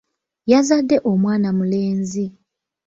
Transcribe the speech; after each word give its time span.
Yazadde 0.51 0.97
omwana 1.11 1.49
mulenzi. 1.57 2.25